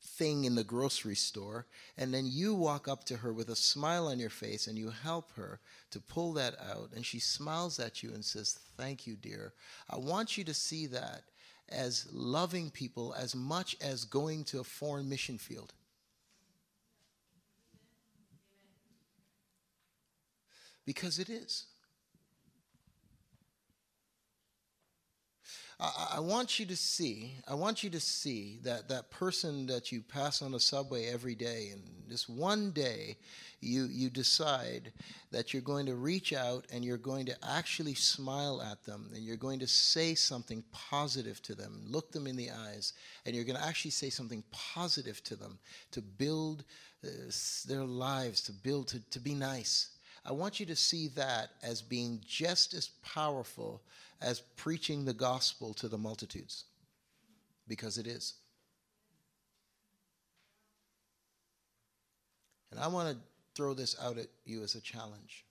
[0.01, 1.65] thing in the grocery store,
[1.97, 4.89] and then you walk up to her with a smile on your face and you
[4.89, 9.15] help her to pull that out, and she smiles at you and says, Thank you,
[9.15, 9.53] dear.
[9.89, 11.23] I want you to see that
[11.69, 15.73] as loving people as much as going to a foreign mission field.
[20.85, 21.67] Because it is.
[25.79, 29.91] I, I, want you to see, I want you to see that that person that
[29.91, 33.15] you pass on the subway every day, and this one day
[33.61, 34.91] you, you decide
[35.31, 39.23] that you're going to reach out and you're going to actually smile at them and
[39.23, 42.93] you're going to say something positive to them, look them in the eyes,
[43.25, 45.59] and you're going to actually say something positive to them
[45.91, 46.65] to build
[47.05, 47.09] uh,
[47.67, 49.91] their lives, to build, to, to be nice.
[50.29, 53.81] I want you to see that as being just as powerful
[54.21, 56.65] as preaching the gospel to the multitudes,
[57.67, 58.35] because it is.
[62.69, 63.17] And I want to
[63.55, 65.45] throw this out at you as a challenge.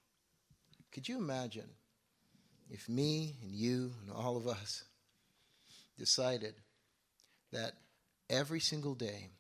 [0.93, 1.69] Could you imagine
[2.71, 4.85] if me and you and all of us
[5.99, 6.55] decided
[7.51, 7.73] that
[8.31, 9.31] every single day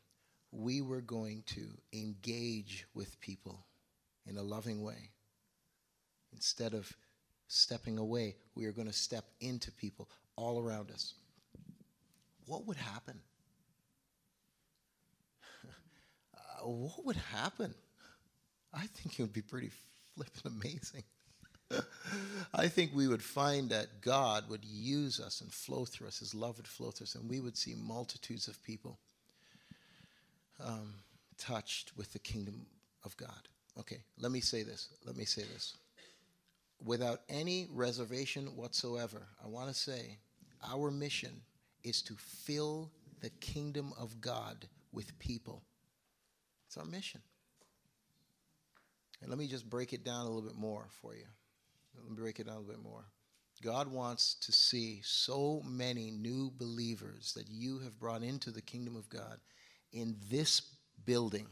[0.50, 3.64] we were going to engage with people
[4.26, 5.10] in a loving way
[6.32, 6.90] instead of
[7.48, 11.14] stepping away, we are going to step into people all around us.
[12.46, 13.18] What would happen?
[16.34, 17.74] uh, what would happen?
[18.72, 19.70] I think it would be pretty
[20.14, 21.04] flippin' amazing.
[22.54, 26.34] I think we would find that God would use us and flow through us, His
[26.34, 28.98] love would flow through us, and we would see multitudes of people
[30.64, 30.94] um,
[31.36, 32.66] touched with the kingdom
[33.04, 33.48] of God.
[33.78, 34.88] Okay, let me say this.
[35.04, 35.74] Let me say this
[36.84, 40.18] without any reservation whatsoever, I want to say
[40.62, 41.42] our mission
[41.84, 45.62] is to fill the kingdom of God with people.
[46.66, 47.20] It's our mission.
[49.20, 51.24] And let me just break it down a little bit more for you.
[51.96, 53.04] Let me break it down a little bit more.
[53.62, 58.94] God wants to see so many new believers that you have brought into the kingdom
[58.94, 59.38] of God
[59.92, 60.62] in this
[61.04, 61.46] building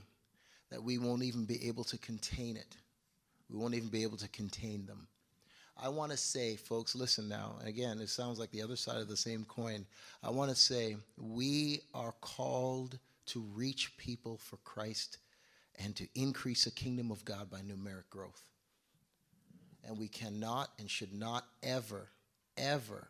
[0.71, 2.77] that we won't even be able to contain it.
[3.51, 5.09] We won't even be able to contain them.
[5.79, 7.57] I want to say, folks, listen now.
[7.65, 9.85] Again, it sounds like the other side of the same coin.
[10.23, 15.19] I want to say we are called to reach people for Christ
[15.79, 18.43] and to increase the kingdom of God by numeric growth.
[19.87, 22.09] And we cannot and should not ever,
[22.57, 23.09] ever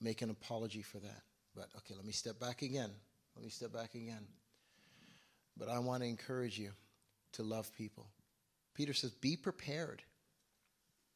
[0.00, 1.22] make an apology for that.
[1.56, 2.90] But okay, let me step back again.
[3.34, 4.26] Let me step back again.
[5.56, 6.70] But I want to encourage you
[7.32, 8.06] to love people.
[8.74, 10.02] Peter says, be prepared.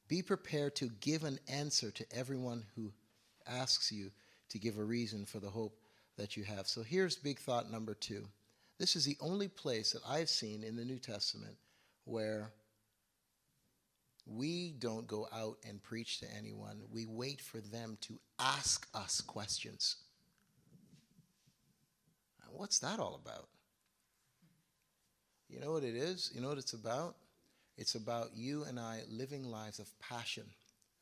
[0.08, 2.92] Be prepared to give an answer to everyone who
[3.46, 4.10] asks you
[4.50, 5.80] to give a reason for the hope
[6.16, 6.66] that you have.
[6.66, 8.26] So here's big thought number two.
[8.78, 11.56] This is the only place that I've seen in the New Testament
[12.04, 12.50] where
[14.26, 16.82] we don't go out and preach to anyone.
[16.92, 19.96] We wait for them to ask us questions.
[22.50, 23.48] What's that all about?
[25.48, 26.30] You know what it is?
[26.34, 27.16] You know what it's about?
[27.76, 30.44] It's about you and I living lives of passion.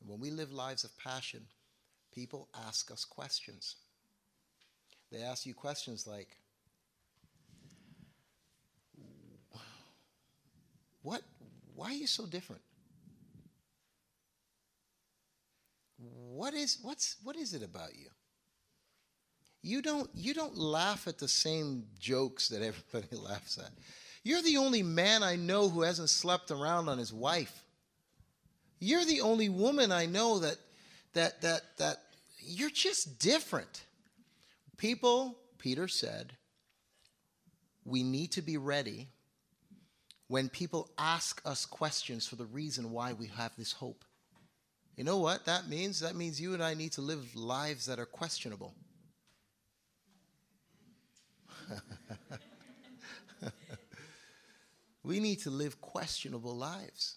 [0.01, 1.41] And when we live lives of passion,
[2.13, 3.75] people ask us questions.
[5.11, 6.37] They ask you questions like,
[11.01, 11.21] what,
[11.75, 12.61] why are you so different?
[15.97, 18.09] What is, what's, what is it about you?
[19.65, 23.71] You don't you don't laugh at the same jokes that everybody laughs at.
[24.25, 27.63] You're the only man I know who hasn't slept around on his wife.
[28.79, 30.57] You're the only woman I know that
[31.13, 31.97] that that that
[32.39, 33.83] you're just different.
[34.77, 36.33] People, Peter said,
[37.85, 39.09] we need to be ready
[40.27, 44.03] when people ask us questions for the reason why we have this hope.
[44.95, 45.99] You know what that means?
[45.99, 48.73] That means you and I need to live lives that are questionable.
[55.05, 57.15] we need to live questionable lives.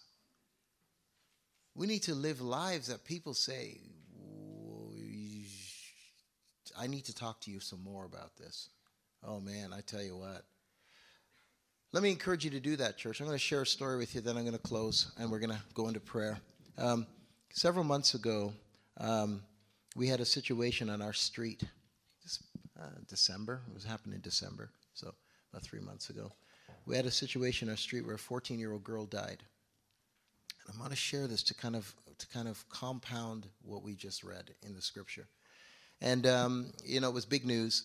[1.74, 3.78] We need to live lives that people say,
[6.78, 8.68] I need to talk to you some more about this.
[9.24, 10.44] Oh man, I tell you what.
[11.92, 13.20] Let me encourage you to do that, church.
[13.20, 15.38] I'm going to share a story with you, then I'm going to close and we're
[15.38, 16.38] going to go into prayer.
[16.76, 17.06] Um,
[17.50, 18.52] several months ago,
[18.98, 19.42] um,
[19.96, 21.64] we had a situation on our street.
[22.22, 22.42] This,
[22.78, 25.14] uh, December, it was happening in December, so
[25.50, 26.30] about three months ago.
[26.88, 29.42] We had a situation on our street where a 14 year old girl died.
[30.64, 33.94] And I'm going to share this to kind of to kind of compound what we
[33.94, 35.28] just read in the scripture.
[36.00, 37.84] And um, you know, it was big news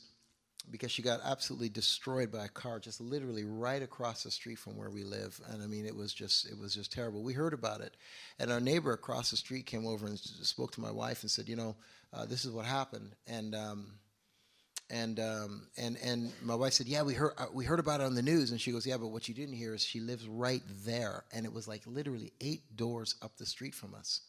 [0.72, 4.78] because she got absolutely destroyed by a car just literally right across the street from
[4.78, 7.54] where we live and i mean it was just it was just terrible we heard
[7.54, 7.98] about it
[8.40, 11.50] and our neighbor across the street came over and spoke to my wife and said
[11.50, 11.76] you know
[12.14, 13.88] uh, this is what happened and um,
[14.94, 18.06] and um, and and my wife said, "Yeah, we heard uh, we heard about it
[18.06, 20.28] on the news." And she goes, "Yeah, but what you didn't hear is she lives
[20.28, 24.22] right there, and it was like literally eight doors up the street from us."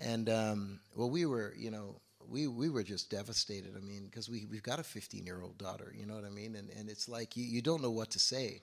[0.00, 3.76] And um, well, we were, you know, we we were just devastated.
[3.76, 6.30] I mean, because we we've got a 15 year old daughter, you know what I
[6.30, 6.56] mean?
[6.56, 8.62] And and it's like you you don't know what to say.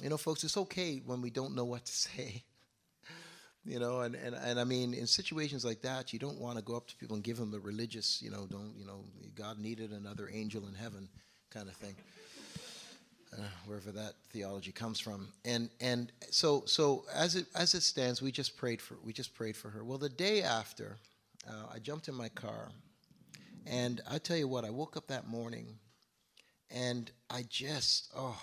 [0.00, 2.44] You know, folks, it's okay when we don't know what to say.
[3.66, 6.62] You know, and, and, and I mean, in situations like that, you don't want to
[6.62, 9.04] go up to people and give them the religious, you know, don't, you know,
[9.34, 11.08] God needed another angel in heaven
[11.50, 11.94] kind of thing.
[13.36, 18.22] Uh, wherever that theology comes from, and and so so as it as it stands,
[18.22, 19.84] we just prayed for we just prayed for her.
[19.84, 20.96] Well, the day after,
[21.46, 22.70] uh, I jumped in my car,
[23.66, 25.66] and I tell you what, I woke up that morning,
[26.70, 28.40] and I just, oh,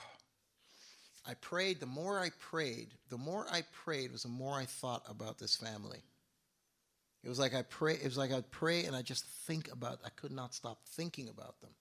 [1.26, 1.80] I prayed.
[1.80, 5.56] The more I prayed, the more I prayed was the more I thought about this
[5.56, 6.04] family.
[7.24, 7.94] It was like I pray.
[7.94, 10.00] It was like I'd pray and I just think about.
[10.06, 11.72] I could not stop thinking about them,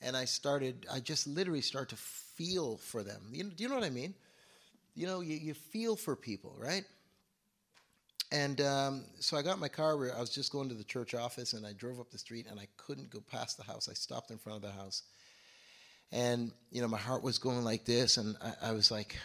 [0.00, 0.86] and I started.
[0.92, 3.22] I just literally started to feel for them.
[3.32, 4.14] You do you know what I mean?
[4.94, 6.84] You know, you, you feel for people, right?
[8.30, 9.92] And um, so I got my car.
[10.16, 12.60] I was just going to the church office, and I drove up the street, and
[12.60, 13.88] I couldn't go past the house.
[13.90, 15.02] I stopped in front of the house,
[16.12, 19.16] and you know my heart was going like this, and I, I was like,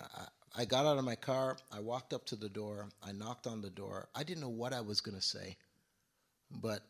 [0.00, 0.24] I,
[0.56, 1.56] I got out of my car.
[1.72, 2.88] I walked up to the door.
[3.06, 4.08] I knocked on the door.
[4.14, 5.56] I didn't know what I was going to say,
[6.50, 6.80] but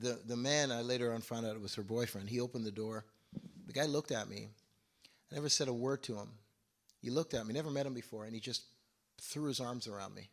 [0.00, 2.28] the the man I later on found out it was her boyfriend.
[2.28, 3.04] He opened the door.
[3.66, 4.48] The guy looked at me.
[5.30, 6.28] I never said a word to him.
[7.00, 7.54] He looked at me.
[7.54, 8.64] Never met him before, and he just
[9.20, 10.28] threw his arms around me.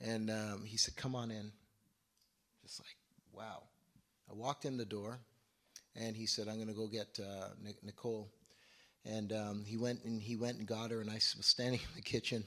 [0.00, 1.52] And um, he said, Come on in.
[2.62, 2.96] Just like,
[3.32, 3.62] wow.
[4.30, 5.18] I walked in the door,
[5.96, 7.48] and he said, I'm going to go get uh,
[7.82, 8.28] Nicole.
[9.04, 11.94] And um, he went and he went and got her, and I was standing in
[11.94, 12.44] the kitchen,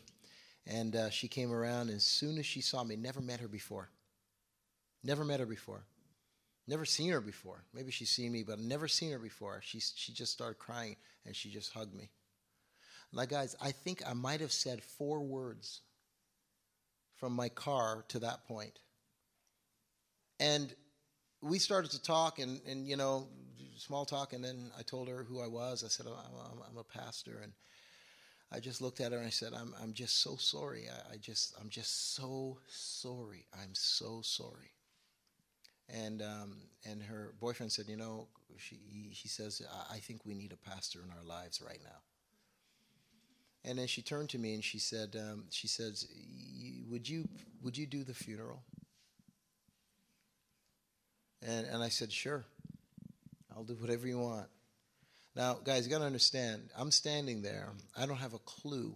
[0.67, 1.87] and uh, she came around.
[1.87, 3.89] And as soon as she saw me, never met her before.
[5.03, 5.83] Never met her before.
[6.67, 7.63] Never seen her before.
[7.73, 9.61] Maybe she's seen me, but never seen her before.
[9.63, 12.09] She she just started crying, and she just hugged me.
[13.13, 15.81] Now, guys, I think I might have said four words
[17.15, 18.79] from my car to that point.
[20.39, 20.73] And
[21.41, 23.27] we started to talk, and, and you know,
[23.81, 25.83] small talk, and then I told her who I was.
[25.83, 27.39] I said, oh, I'm, I'm, a pastor.
[27.43, 27.51] And
[28.51, 30.87] I just looked at her and I said, I'm, I'm just so sorry.
[30.89, 33.45] I, I just, I'm just so sorry.
[33.53, 34.73] I'm so sorry.
[35.89, 38.27] And, um, and her boyfriend said, you know,
[38.57, 38.77] she,
[39.09, 41.99] he says, I think we need a pastor in our lives right now.
[43.63, 46.07] And then she turned to me and she said, um, she says,
[46.89, 47.27] would you,
[47.61, 48.63] would you do the funeral?
[51.41, 52.43] And, and I said, sure.
[53.55, 54.47] I'll do whatever you want.
[55.35, 57.69] Now, guys, you got to understand, I'm standing there.
[57.97, 58.95] I don't have a clue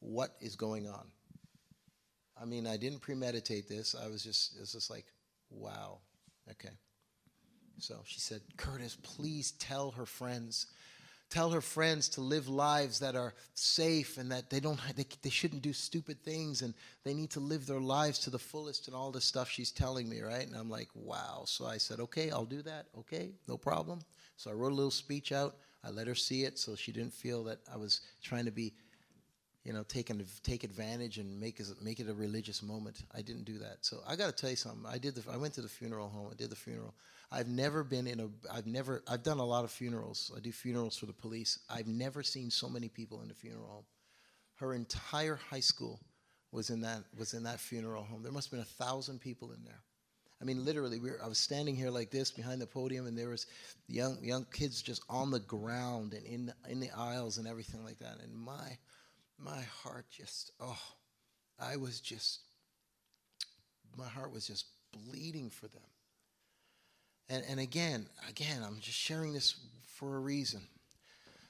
[0.00, 1.06] what is going on.
[2.40, 3.94] I mean, I didn't premeditate this.
[3.94, 5.06] I was just, it was just like,
[5.50, 5.98] wow.
[6.50, 6.74] Okay.
[7.78, 10.66] So she said, Curtis, please tell her friends
[11.32, 15.30] tell her friends to live lives that are safe and that they don't they, they
[15.30, 16.74] shouldn't do stupid things and
[17.04, 20.06] they need to live their lives to the fullest and all this stuff she's telling
[20.10, 23.56] me right and i'm like wow so i said okay i'll do that okay no
[23.56, 23.98] problem
[24.36, 27.14] so i wrote a little speech out i let her see it so she didn't
[27.14, 28.74] feel that i was trying to be
[29.64, 33.04] you know, take an, take advantage and make make it a religious moment.
[33.14, 33.78] I didn't do that.
[33.82, 34.84] So I got to tell you something.
[34.86, 36.28] I did the, I went to the funeral home.
[36.32, 36.94] I did the funeral.
[37.32, 40.30] I've never been in a, I've never, I've done a lot of funerals.
[40.36, 41.58] I do funerals for the police.
[41.70, 43.84] I've never seen so many people in a funeral home.
[44.56, 46.00] Her entire high school
[46.52, 48.22] was in that, was in that funeral home.
[48.22, 49.80] There must have been a thousand people in there.
[50.42, 53.16] I mean, literally, we were, I was standing here like this behind the podium, and
[53.16, 53.46] there was
[53.86, 57.84] young young kids just on the ground and in the, in the aisles and everything
[57.84, 58.18] like that.
[58.20, 58.76] And my
[59.38, 60.82] my heart just, oh,
[61.60, 62.40] I was just,
[63.96, 65.82] my heart was just bleeding for them.
[67.28, 69.54] And, and again, again, I'm just sharing this
[69.94, 70.60] for a reason.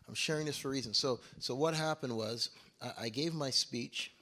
[0.09, 0.95] I'm sharing this for a reason.
[0.95, 2.51] So, so what happened was,
[2.83, 4.13] I, I gave my speech,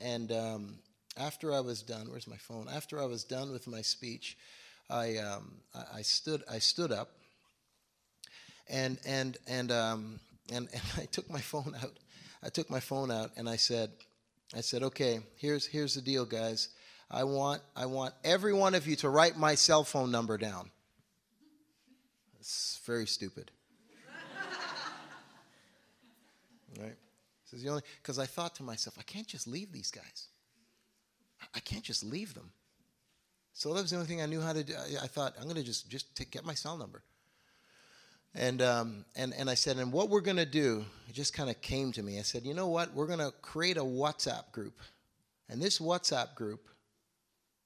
[0.00, 0.78] and um,
[1.16, 2.66] after I was done, where's my phone?
[2.72, 4.36] After I was done with my speech,
[4.88, 7.10] I, um, I, I stood, I stood up,
[8.70, 10.20] and and and um,
[10.50, 11.92] and and I took my phone out,
[12.42, 13.90] I took my phone out and I said,
[14.56, 16.68] I said, okay, here's here's the deal, guys.
[17.10, 20.70] I want I want every one of you to write my cell phone number down.
[22.48, 23.50] It's very stupid.
[26.78, 26.96] right?
[27.44, 30.28] This is the only because I thought to myself, I can't just leave these guys.
[31.54, 32.50] I can't just leave them.
[33.52, 34.72] So that was the only thing I knew how to do.
[34.74, 37.02] I, I thought I'm going to just just take, get my cell number.
[38.34, 41.50] And, um, and, and I said, and what we're going to do, it just kind
[41.50, 42.18] of came to me.
[42.18, 42.94] I said, you know what?
[42.94, 44.80] We're going to create a WhatsApp group.
[45.50, 46.66] And this WhatsApp group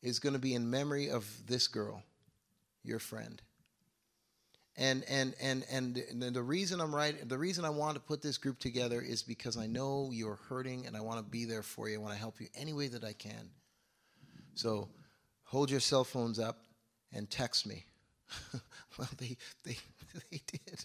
[0.03, 2.03] is going to be in memory of this girl,
[2.83, 3.41] your friend.
[4.77, 6.03] And, and, and, and
[6.35, 9.59] the reason I'm right, the reason I want to put this group together is because
[9.59, 11.97] I know you're hurting and I want to be there for you.
[11.97, 13.51] I want to help you any way that I can.
[14.55, 14.89] So
[15.45, 16.65] hold your cell phones up
[17.13, 17.85] and text me.
[18.99, 19.77] well, they, they,
[20.31, 20.85] they did.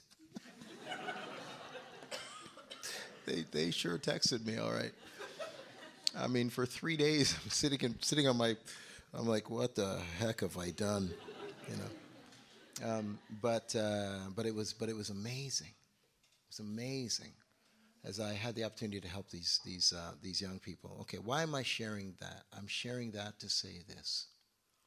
[3.26, 4.92] they, they sure texted me, all right.
[6.18, 8.58] I mean, for three days, I'm sitting, in, sitting on my,
[9.14, 11.10] I'm like, what the heck have I done?
[11.70, 11.90] You know.
[12.84, 15.68] Um, but uh, but it was but it was amazing.
[15.70, 17.32] It was amazing,
[18.06, 20.98] as I had the opportunity to help these these uh, these young people.
[21.02, 22.44] Okay, why am I sharing that?
[22.56, 24.28] I'm sharing that to say this: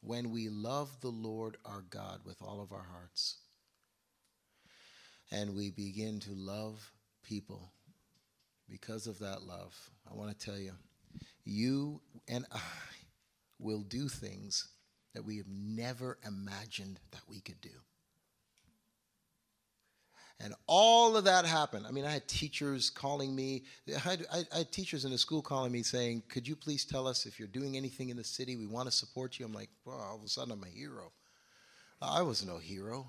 [0.02, 3.38] when we love the Lord our God with all of our hearts,
[5.32, 6.92] and we begin to love
[7.24, 7.72] people
[8.68, 9.74] because of that love,
[10.08, 10.72] I want to tell you,
[11.44, 12.60] you and I
[13.58, 14.68] will do things
[15.14, 17.70] that we have never imagined that we could do.
[20.42, 21.86] And all of that happened.
[21.86, 23.64] I mean, I had teachers calling me.
[23.94, 27.06] I had, I had, teachers in the school calling me saying, Could you please tell
[27.06, 28.56] us if you're doing anything in the city?
[28.56, 29.44] We want to support you.
[29.44, 31.12] I'm like, Well, all of a sudden I'm a hero.
[32.00, 33.06] I was no hero.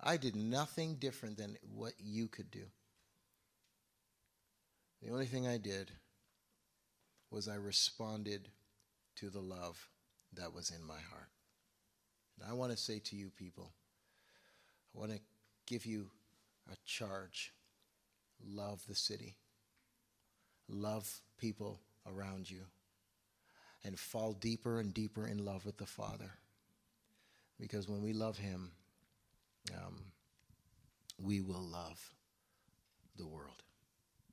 [0.00, 2.64] I did nothing different than what you could do.
[5.02, 5.90] The only thing I did
[7.30, 8.48] was I responded
[9.16, 9.86] to the love
[10.34, 11.28] that was in my heart.
[12.38, 13.72] And I want to say to you people,
[14.94, 15.20] I want to
[15.66, 16.06] give you
[16.70, 17.52] a charge.
[18.44, 19.36] Love the city.
[20.68, 22.62] Love people around you.
[23.84, 26.30] And fall deeper and deeper in love with the Father.
[27.58, 28.72] Because when we love Him,
[29.74, 29.96] um,
[31.18, 32.10] we will love
[33.16, 33.62] the world.